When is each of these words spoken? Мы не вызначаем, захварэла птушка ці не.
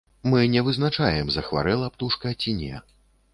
Мы 0.29 0.39
не 0.53 0.61
вызначаем, 0.69 1.29
захварэла 1.35 1.91
птушка 1.97 2.33
ці 2.41 2.55
не. 2.65 2.81